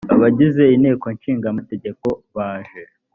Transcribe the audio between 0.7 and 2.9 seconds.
inteko ishinga amategeko baje